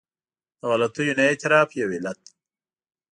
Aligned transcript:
د 0.59 0.61
غلطیو 0.71 1.17
نه 1.17 1.23
اعتراف 1.29 1.69
یو 1.79 1.93
علت 1.95 2.17
دی. 2.25 2.33